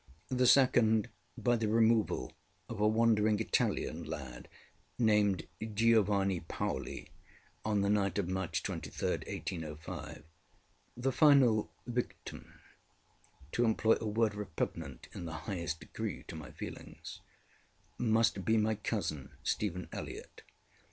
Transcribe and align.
The 0.29 0.47
second, 0.47 1.09
by 1.37 1.57
the 1.57 1.67
removal 1.67 2.33
of 2.67 2.79
a 2.79 2.87
wandering 2.87 3.39
Italian 3.39 4.03
lad, 4.03 4.47
named 4.97 5.45
Giovanni 5.75 6.39
Paoli, 6.39 7.11
on 7.63 7.81
the 7.81 7.89
night 7.91 8.17
of 8.17 8.27
March 8.27 8.63
23, 8.63 9.07
1805. 9.31 10.23
The 10.97 11.11
final 11.11 11.71
ŌĆśvictimŌĆÖŌĆöto 11.87 12.55
employ 13.63 13.97
a 14.01 14.07
word 14.07 14.33
repugnant 14.33 15.07
in 15.13 15.25
the 15.25 15.33
highest 15.45 15.81
degree 15.81 16.23
to 16.23 16.35
my 16.35 16.49
feelingsŌĆömust 16.49 18.43
be 18.43 18.57
my 18.57 18.73
cousin, 18.73 19.33
Stephen 19.43 19.87
Elliott. 19.91 20.41